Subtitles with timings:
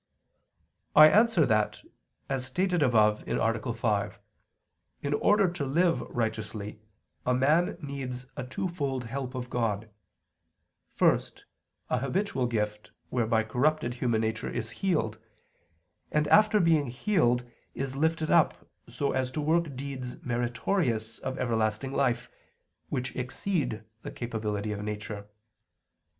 [0.95, 1.83] I answer that,
[2.27, 3.73] As stated above (A.
[3.73, 4.19] 5),
[5.03, 6.79] in order to live righteously
[7.23, 9.91] a man needs a twofold help of God
[10.95, 11.45] first,
[11.91, 15.19] a habitual gift whereby corrupted human nature is healed,
[16.11, 17.45] and after being healed
[17.75, 22.27] is lifted up so as to work deeds meritorious of everlasting life,
[22.89, 25.27] which exceed the capability of nature.